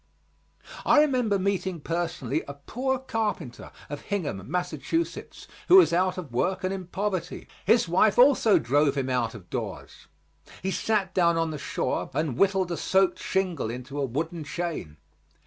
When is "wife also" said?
7.87-8.57